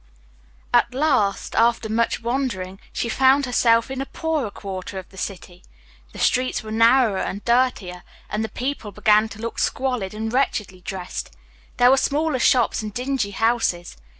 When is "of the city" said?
4.97-5.63